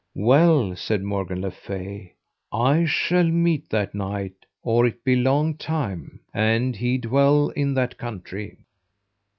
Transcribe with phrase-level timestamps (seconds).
[0.17, 2.15] Well, said Morgan le Fay,
[2.51, 7.99] I shall meet that knight or it be long time, an he dwell in that
[7.99, 8.65] country.